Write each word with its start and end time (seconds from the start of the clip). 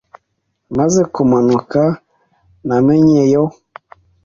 Maze 0.77 1.01
kumanuka 1.13 1.81
namenyeyo 2.67 3.43